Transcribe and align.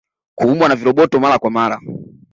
Kuumwa 0.35 0.69
na 0.69 0.75
viroboto 0.75 1.19
Mara 1.19 1.39
kwa 1.39 1.51
mara 1.51 1.79